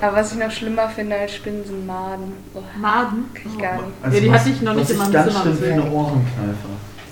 [0.00, 2.32] Aber was ich noch schlimmer finde als Spinnen sind Maden.
[2.54, 3.24] Oh, Maden.
[3.34, 3.84] kann ich gar nicht.
[4.02, 5.92] Also Ja, die was- hatte ich noch nicht in meinem ganz Zimmer, schlimm finde, deswegen.
[5.92, 6.68] Ohrenkneifer.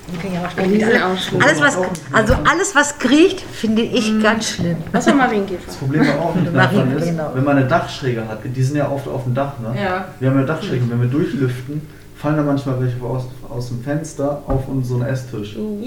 [0.09, 0.91] die finde ich aber Ja, die schlimm.
[0.91, 1.41] sind auch schlimm.
[1.41, 1.77] Alles was,
[2.13, 4.77] also alles, was kriecht, finde ich ganz schlimm.
[4.93, 5.63] Was war Marienkäfer?
[5.65, 7.31] Das Problem bei Ohrenkneifern ist, genau.
[7.33, 9.75] wenn man eine Dachschräge hat, die sind ja oft auf dem Dach, ne?
[9.81, 10.05] Ja.
[10.19, 11.81] Wir haben ja Dachschrägen, wenn wir durchlüften,
[12.17, 15.55] fallen da manchmal welche aus, aus dem Fenster auf unseren Esstisch.
[15.55, 15.81] Und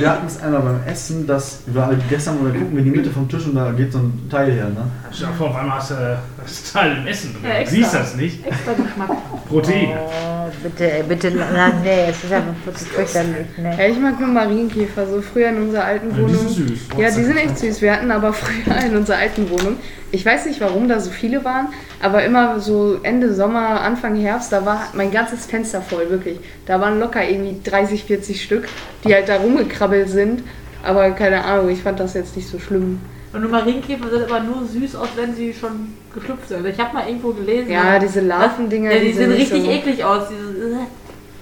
[0.00, 2.90] wir hatten es einmal beim Essen, dass wir halt und dann gucken wir in die
[2.90, 4.86] Mitte vom Tisch und da geht so ein Teil her, ne?
[5.18, 5.94] Dir vor, auf einmal hast du
[6.40, 7.50] das Teil im Essen drin.
[7.50, 8.46] Ja, siehst das nicht.
[8.46, 9.10] Extra Geschmack.
[9.48, 9.98] Proteine.
[9.98, 13.88] Oh, bitte, ey, bitte, na, nee, es ist einfach wirklich fürchterlich, Ja, ne.
[13.88, 16.48] ich mag nur Marienkäfer, so früher in unserer alten Ja, die Wohnung.
[16.48, 16.78] sind süß.
[16.98, 17.82] Ja, die sind echt süß.
[17.82, 19.76] Wir hatten aber früher in unserer alten Wohnung,
[20.12, 21.68] ich weiß nicht, warum da so viele waren,
[22.02, 26.38] aber immer so Ende Sommer, Anfang Herbst, da war mein ganzes Fenster voll, wirklich.
[26.66, 28.68] Da waren locker irgendwie 30, 40 Stück,
[29.04, 30.42] die halt da rumgekrabbelt sind.
[30.82, 33.00] Aber keine Ahnung, ich fand das jetzt nicht so schlimm.
[33.32, 36.56] Und nur Marienkäfer sind aber nur süß aus, wenn sie schon geschlüpft sind.
[36.58, 37.70] Also ich habe mal irgendwo gelesen.
[37.70, 40.24] Ja, diese Larvendinger, Ja, die, die sehen richtig so- eklig aus.
[40.30, 40.76] Diese, äh,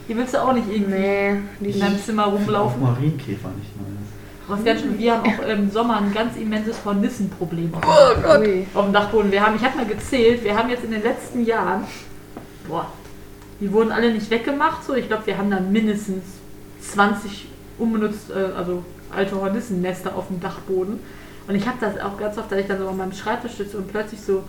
[0.08, 2.82] die willst du auch nicht irgendwie Nee, die in deinem Zimmer Auch rumlaufen.
[2.82, 3.97] Marienkäfer nicht nice.
[4.48, 8.66] Was ganz schön, wir haben auch im Sommer ein ganz immenses Hornissenproblem auf, Oh Ui.
[8.74, 9.30] auf dem Dachboden.
[9.30, 11.84] Wir haben, ich habe mal gezählt, wir haben jetzt in den letzten Jahren,
[12.66, 12.86] boah,
[13.60, 14.84] die wurden alle nicht weggemacht.
[14.84, 16.24] So, ich glaube, wir haben dann mindestens
[16.80, 17.46] 20
[17.78, 18.82] unbenutzt, äh, also
[19.14, 20.98] alte Hornissennester auf dem Dachboden.
[21.46, 23.76] Und ich habe das auch ganz oft, dass ich dann so an meinem Schreibtisch sitze
[23.78, 24.44] und plötzlich so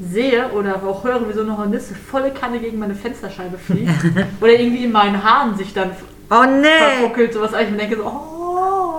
[0.00, 3.90] sehe oder auch höre, wie so eine Hornisse volle Kanne gegen meine Fensterscheibe fliegt.
[4.40, 5.90] oder irgendwie in meinen Haaren sich dann
[6.30, 7.50] Oh nee, verfuckelt, sowas.
[7.60, 8.39] Ich mir denke so, oh,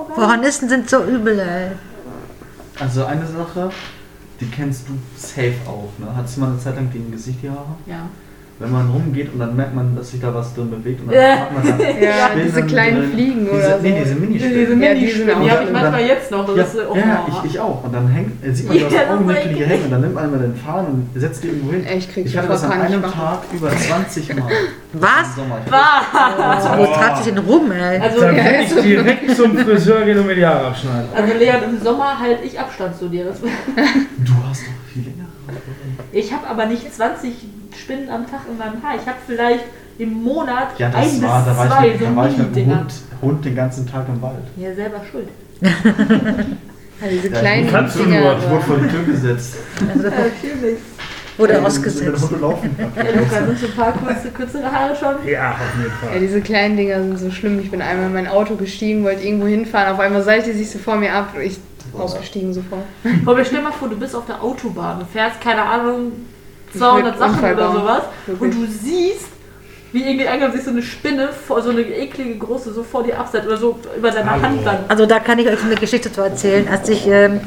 [0.10, 0.30] nein.
[0.30, 1.72] Hornissen sind so übel, ey.
[2.80, 3.70] Also eine Sache,
[4.40, 6.16] die kennst du safe auch, ne?
[6.16, 7.76] Hattest du mal eine Zeit lang gegen Gesicht die Haare?
[7.86, 8.08] Ja.
[8.62, 11.16] Wenn man rumgeht und dann merkt man, dass sich da was drin bewegt und dann
[11.22, 11.38] Ja.
[11.40, 13.12] hat man da Ja, diese kleinen drin.
[13.12, 13.84] Fliegen diese, oder so.
[13.84, 14.56] Nee, diese Minispinnen.
[14.60, 16.46] Diese Ja, die Minispinnen, auch die habe ich manchmal dann- jetzt noch.
[16.48, 17.84] Das Ja, ist, oh, ja ich, ich auch.
[17.84, 19.68] Und dann hängt, sieht man, du hast Ja, auch Augenblicke, die eklig.
[19.70, 19.84] hängen.
[19.86, 21.86] Und dann nimmt man den Faden und setzt die irgendwo hin.
[21.98, 23.14] Ich krieg Ich hatte das an einem machen.
[23.20, 24.52] Tag über 20 Mal.
[24.94, 25.28] Was?
[25.72, 28.00] Ah, Wo treibt sich denn rum, ey?
[28.00, 31.10] Also, Dann will ich direkt zum Friseur gehen und mir die Haare abschneiden.
[31.16, 33.26] also Leon, im Sommer halte ich Abstand zu dir.
[33.26, 33.32] Du
[34.48, 35.26] hast doch viel länger.
[36.12, 37.34] ich habe aber nicht 20
[37.76, 38.96] Spinnen am Tag in meinem Haar.
[39.00, 39.64] Ich habe vielleicht
[39.98, 42.30] im Monat Ja, ein das bis war, da war zwei ich mit, so da war
[42.30, 42.68] ich mit dem.
[42.80, 44.44] Hund, Hund den ganzen Tag im Wald.
[44.58, 45.28] Ja, selber schuld.
[47.04, 48.20] Ja, diese Ja, kleinen die kannst du Dinger.
[48.22, 48.38] nur.
[48.38, 49.56] Ich wurde vor die Tür gesetzt.
[49.90, 50.78] Also, Natürlich.
[51.36, 52.22] wurde Wenn ausgesetzt.
[52.30, 52.76] Hunde laufen.
[52.78, 55.16] Ja, Luca, sind so ein paar kurze, kürzere Haare schon?
[55.28, 56.20] Ja, auf jeden Ja, Fall.
[56.20, 57.60] diese kleinen Dinger sind so schlimm.
[57.60, 59.92] Ich bin einmal in mein Auto gestiegen, wollte irgendwo hinfahren.
[59.94, 61.30] Auf einmal seilte sich so vor mir ab.
[61.44, 61.60] Ich
[61.98, 62.84] ausgestiegen sofort.
[63.26, 66.12] Aber stell mal vor, du bist auf der Autobahn und fährst, keine Ahnung,
[66.78, 68.42] 200 würd Sachen Unfall oder sowas Wirklich.
[68.42, 69.28] und du siehst,
[69.92, 73.20] wie irgendwie einer sich so eine Spinne, vor, so eine eklige große, so vor dir
[73.20, 74.44] absetzt oder so über deine Hallo.
[74.44, 74.78] Hand dann.
[74.88, 76.68] Also da kann ich euch eine Geschichte zu erzählen.
[76.70, 77.42] Als ich ähm,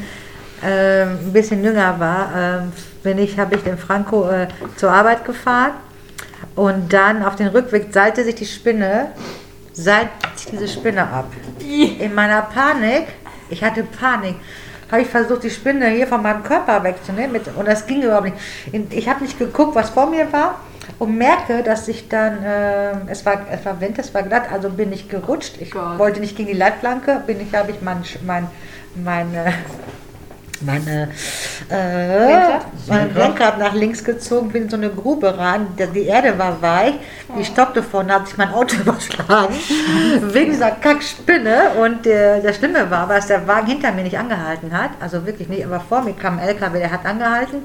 [0.62, 5.24] ähm, ein bisschen jünger war, ähm, bin ich, habe ich den Franco äh, zur Arbeit
[5.24, 5.72] gefahren
[6.54, 9.08] und dann auf den Rückweg seilte sich die Spinne,
[9.72, 11.26] seilte sich diese Spinne ab.
[11.60, 13.08] In meiner Panik,
[13.50, 14.36] ich hatte Panik,
[14.94, 18.26] habe ich versucht, die Spinne hier von meinem Körper wegzunehmen mit, und das ging überhaupt
[18.26, 18.92] nicht.
[18.92, 20.60] Ich habe nicht geguckt, was vor mir war
[21.00, 24.70] und merke, dass ich dann, ähm, es war, es war Wind, es war glatt, also
[24.70, 25.56] bin ich gerutscht.
[25.58, 25.98] Ich Gott.
[25.98, 28.46] wollte nicht gegen die Leitplanke, bin ich, habe ich mein, mein,
[28.94, 29.52] meine,
[30.62, 31.08] meine,
[31.70, 32.66] äh, Lenkrad?
[32.86, 36.94] mein Lenkrad nach links gezogen, bin in so eine Grube rein, die- Erde war weich,
[37.38, 39.54] die stoppte vorne, hat sich mein Auto überschlagen,
[40.32, 44.72] wegen dieser Kackspinne und der, der Schlimme war, dass der Wagen hinter mir nicht angehalten
[44.76, 47.62] hat, also wirklich nicht, aber vor mir kam ein LKW, der hat angehalten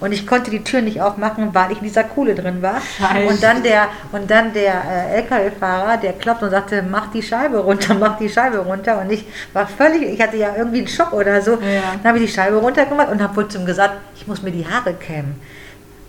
[0.00, 3.28] und ich konnte die Tür nicht aufmachen, weil ich in dieser Kuhle drin war Scheiße.
[3.28, 4.72] und dann der, und dann der
[5.12, 9.10] äh, LKW-Fahrer, der klopft und sagte, mach die Scheibe runter, mach die Scheibe runter und
[9.12, 11.58] ich war völlig, ich hatte ja irgendwie einen Schock oder so, Ja.
[12.02, 14.50] dann habe ich die Scheibe runtergemacht und habe wohl zu ihm gesagt, ich muss mir
[14.50, 15.40] die Haare kämmen.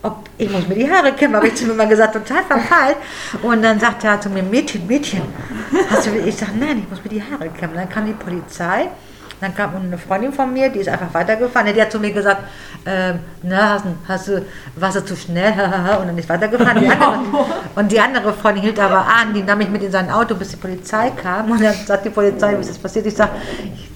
[0.01, 2.97] Ob, ich muss mir die Haare kämmen, habe ich zu ihm immer gesagt, total verpeilt.
[3.41, 5.23] Und dann sagte er zu mir, Mädchen, Mädchen,
[5.89, 7.75] hast du, ich sage, nein, ich muss mir die Haare kämmen.
[7.75, 8.89] Dann kam die Polizei,
[9.41, 11.73] dann kam eine Freundin von mir, die ist einfach weitergefahren.
[11.73, 12.41] Die hat zu mir gesagt,
[12.85, 14.45] ähm, na, hast, du- hast du,
[14.75, 15.51] warst du zu schnell,
[16.01, 16.79] und dann ist weitergefahren.
[16.79, 17.19] Die andere,
[17.75, 20.49] und die andere Freundin hielt aber an, die nahm mich mit in sein Auto, bis
[20.49, 21.51] die Polizei kam.
[21.51, 23.05] Und dann sagt die Polizei, wie ist das passiert?
[23.07, 23.31] Ich sage,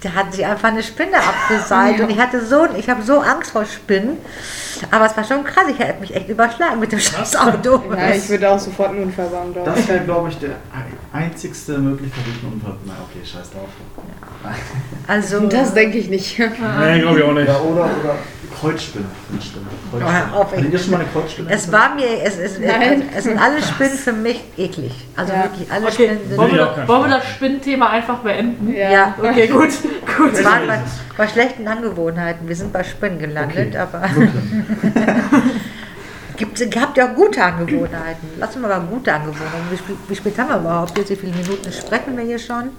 [0.02, 2.00] da hat sich einfach eine Spinne abgeseilt.
[2.02, 4.18] Und ich hatte so, ich habe so Angst vor Spinnen.
[4.92, 7.82] Aber es war schon krass, ich hätte mich echt überschlagen mit dem scheiß Auto.
[7.98, 9.76] Ja, ich würde auch sofort einen Unfall bauen, glaube ich.
[9.76, 12.76] Das wäre, glaube ich, der ein- einzigste Möglichkeit, wie ich einen Unfall.
[12.86, 13.68] Na, okay, scheiß drauf.
[15.08, 16.38] Also, Das denke ich nicht.
[16.40, 17.48] Nee, glaube ich auch nicht.
[17.48, 18.16] Ja, oder, oder
[18.60, 19.06] Kreuzspinne.
[19.32, 19.66] Eine Spinne.
[19.92, 20.30] Kreuzspinne.
[20.32, 21.50] Hör auf, Hattet ihr schon mal eine Kreuzspinne?
[21.52, 23.04] es war mir, es, es, es, Nein.
[23.16, 24.92] es sind alle Spinnen für mich eklig.
[25.16, 25.44] Also Ja.
[25.44, 28.74] wirklich, alle Okay, Spinnen sind wollen wir, kein wollen wir das Spinnenthema einfach beenden?
[28.76, 29.16] Ja.
[29.18, 29.70] Okay, gut.
[30.18, 30.38] gut.
[30.38, 30.80] Wir waren bei,
[31.18, 32.48] bei schlechten Angewohnheiten.
[32.48, 33.78] Wir sind bei Spinnen gelandet, Okay.
[33.78, 34.02] aber
[36.38, 38.28] gibt, habt ihr auch gute Angewohnheiten?
[38.38, 39.72] Lass uns mal gute Angewohnheiten.
[39.72, 41.10] Wie, spät- wie spät haben wir überhaupt jetzt?
[41.12, 42.70] Wie viele Minuten sprechen wir hier schon?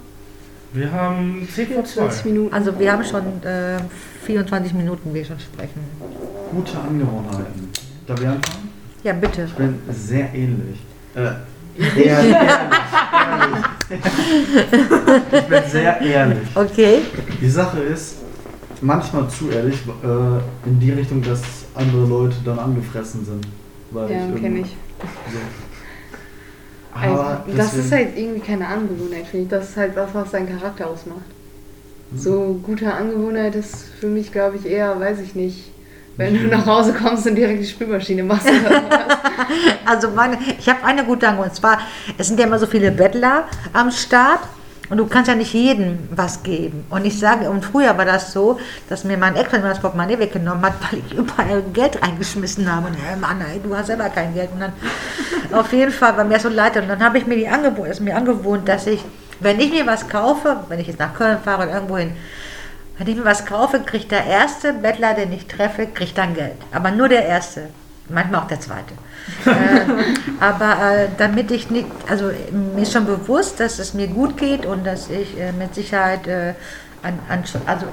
[0.73, 2.01] Wir haben 10 vor 2.
[2.01, 2.53] 20 Minuten.
[2.53, 3.79] Also wir haben schon äh,
[4.25, 5.81] 24 Minuten, wie wir schon sprechen.
[6.51, 7.69] Gute Angewohnheiten.
[8.07, 8.69] Darf ich anfangen?
[9.03, 9.43] Ja, bitte.
[9.45, 10.79] Ich bin sehr ähnlich.
[11.15, 11.31] Äh,
[11.99, 12.35] eher, ehrlich.
[13.89, 14.01] ehrlich.
[15.31, 16.47] Ich bin sehr ehrlich.
[16.55, 16.99] Okay.
[17.41, 18.15] Die Sache ist,
[18.81, 21.41] manchmal zu ehrlich, äh, in die Richtung, dass
[21.75, 23.45] andere Leute dann angefressen sind.
[23.91, 24.67] Weil Ja, ich kenne ich.
[25.31, 25.39] So.
[26.93, 29.49] Also, Aber das deswegen- ist halt irgendwie keine Angewohnheit, finde ich.
[29.49, 31.21] Das ist halt was, was seinen Charakter ausmacht.
[32.15, 35.71] So gute Angewohnheit ist für mich, glaube ich, eher, weiß ich nicht,
[36.17, 38.47] wenn du nach Hause kommst und direkt die Spülmaschine machst.
[39.85, 41.51] Also meine, ich habe eine gute Angewohnheit.
[41.51, 41.79] Und zwar,
[42.17, 44.39] es sind ja immer so viele Bettler am Start.
[44.89, 46.83] Und du kannst ja nicht jedem was geben.
[46.89, 50.63] Und ich sage, und früher war das so, dass mir mein Ex-Freund das Portemonnaie weggenommen
[50.65, 52.87] hat, weil ich überall Geld reingeschmissen habe.
[52.87, 54.49] Und hey Mann, ey, du hast selber kein Geld.
[54.53, 54.73] Und dann
[55.53, 56.77] auf jeden Fall war mir so leid.
[56.77, 59.03] Und dann habe ich mir die angewohnt, ist mir angewohnt, dass ich,
[59.39, 62.13] wenn ich mir was kaufe, wenn ich jetzt nach Köln fahre oder irgendwo hin,
[62.97, 66.57] wenn ich mir was kaufe, kriegt der erste Bettler, den ich treffe, kriegt dann Geld.
[66.71, 67.69] Aber nur der erste.
[68.09, 68.93] Manchmal auch der zweite.
[69.45, 74.37] äh, aber äh, damit ich nicht, also mir ist schon bewusst, dass es mir gut
[74.37, 76.53] geht und dass ich äh, mit Sicherheit äh,
[77.03, 77.87] an, an, also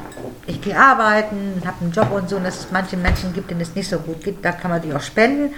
[0.47, 3.61] ich gehe arbeiten, habe einen Job und so, und dass es manche Menschen gibt, denen
[3.61, 5.55] es nicht so gut geht, da kann man die auch spenden.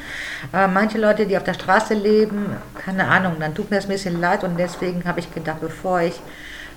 [0.52, 3.92] Aber manche Leute, die auf der Straße leben, keine Ahnung, dann tut mir das ein
[3.92, 6.20] bisschen leid und deswegen habe ich gedacht, bevor ich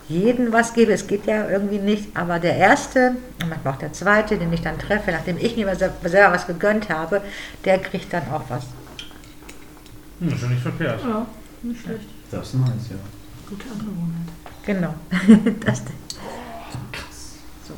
[0.09, 3.93] jeden was gebe, es geht ja irgendwie nicht, aber der erste und manchmal auch der
[3.93, 7.21] zweite, den ich dann treffe, nachdem ich mir selber was gegönnt habe,
[7.63, 8.65] der kriegt dann auch was.
[10.19, 11.01] Hm, ist ja nicht verkehrt.
[11.01, 11.25] Ja,
[11.61, 12.05] nicht schlecht.
[12.31, 12.97] Das ist nice, ja.
[13.49, 14.33] Gute Angewohnheit.
[14.65, 14.93] Genau.
[15.65, 15.83] das,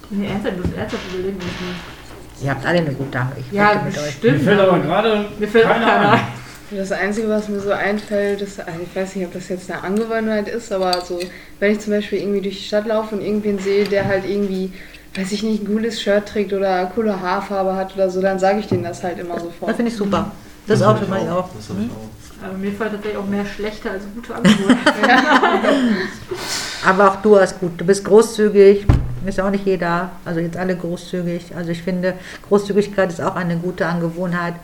[0.10, 2.44] Nee, ernsthaft, das ernsthaft überlegen wir nicht.
[2.44, 3.32] ihr habt alle eine gute Ange.
[3.40, 4.04] Ich Ja, mit euch.
[4.06, 4.42] Mir stimmt.
[4.44, 6.20] fällt aber gerade Mir fällt keiner keiner ein.
[6.20, 6.78] ein.
[6.78, 9.84] Das Einzige, was mir so einfällt, ist, also ich weiß nicht, ob das jetzt eine
[9.84, 11.20] Angewohnheit ist, aber so,
[11.60, 14.74] wenn ich zum Beispiel irgendwie durch die Stadt laufe und irgendwen sehe, der halt irgendwie,
[15.16, 18.60] weiß ich nicht, ein cooles Shirt trägt oder coole Haarfarbe hat oder so, dann sage
[18.60, 19.76] ich denen das halt immer Das sofort.
[19.76, 20.32] finde ich super.
[20.66, 21.50] Das, auch hab für ich mich auch.
[21.56, 22.44] Das ich auch.
[22.48, 24.84] Aber mir fällt tatsächlich auch mehr schlechte als gute Angewohnheiten.
[26.86, 27.72] Aber auch du hast gut.
[27.80, 28.86] Du bist großzügig.
[29.26, 30.12] Ist auch nicht jeder.
[30.24, 31.56] Also jetzt alle großzügig.
[31.56, 32.14] Also ich finde,
[32.48, 34.56] Großzügigkeit ist auch eine gute Angewohnheit.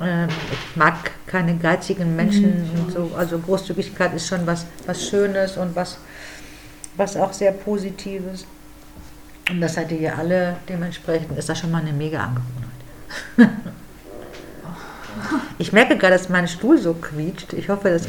[0.00, 3.10] Ähm, Ich mag keine geizigen Menschen und so.
[3.16, 5.98] Also Großzügigkeit ist schon was, was Schönes und was,
[6.96, 8.46] was auch sehr Positives.
[9.50, 10.56] Und das seid ihr ja alle.
[10.68, 13.58] Dementsprechend ist das schon mal eine mega Angewohnheit.
[15.58, 17.52] Ich merke gerade, dass mein Stuhl so quietscht.
[17.52, 18.06] Ich hoffe, das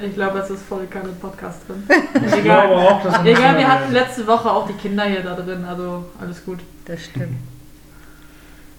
[0.00, 1.82] Ich glaube, es ist voll kein Podcast drin.
[2.36, 5.64] Ich glaube auch, dass Egal, wir hatten letzte Woche auch die Kinder hier da drin,
[5.64, 6.60] also alles gut.
[6.86, 7.36] das stimmt.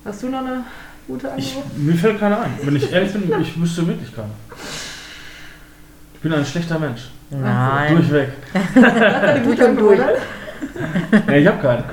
[0.06, 0.64] Hast du noch eine
[1.08, 1.78] gute Ich, Angewohnheit?
[1.78, 2.54] mir fällt keiner ein.
[2.64, 4.30] Wenn ich ehrlich bin, ich wüsste wirklich keiner.
[6.16, 7.10] Ich bin ein schlechter Mensch.
[7.30, 7.96] Nein.
[7.96, 8.30] Durchweg.
[9.44, 10.00] Durch und durch.
[11.28, 11.84] Ja, ich habe keinen.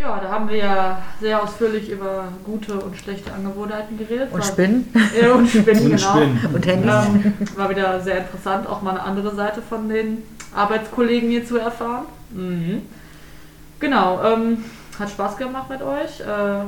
[0.00, 4.28] Ja, da haben wir ja sehr ausführlich über gute und schlechte Angewohnheiten geredet.
[4.32, 6.14] Und War- Spinnen Ja, und Spinnen, Und genau.
[6.14, 6.48] Spinnen.
[6.54, 6.90] und Handys.
[6.90, 10.22] Ähm, war wieder sehr interessant, auch mal eine andere Seite von den
[10.54, 12.06] Arbeitskollegen hier zu erfahren.
[12.30, 12.82] Mhm.
[13.78, 14.64] Genau, ähm,
[14.98, 16.20] hat Spaß gemacht mit euch.
[16.20, 16.64] Äh,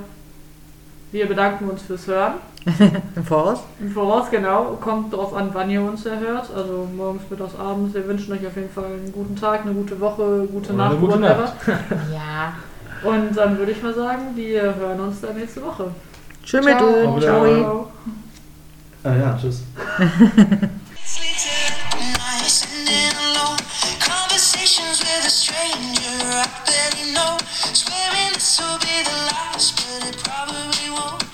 [1.13, 2.35] wir bedanken uns fürs Hören.
[3.17, 3.61] Im Voraus.
[3.81, 4.77] Im Voraus, genau.
[4.81, 6.51] Kommt drauf an, wann ihr uns erhört.
[6.55, 7.95] Also morgens, mittags, abends.
[7.95, 10.93] Wir wünschen euch auf jeden Fall einen guten Tag, eine gute Woche, gute Oder eine
[10.95, 11.43] Nacht, gute whatever.
[11.45, 11.55] Nacht.
[12.13, 12.53] Ja.
[13.03, 15.91] Und dann würde ich mal sagen, wir hören uns dann nächste Woche.
[16.45, 17.21] Tschüss mit Ciao.
[17.21, 17.47] Ciao.
[17.47, 17.93] Ciao.
[19.05, 19.63] Ah ja, tschüss.
[25.33, 27.37] stranger I barely know
[27.73, 31.32] Swearing this will be the last But it probably won't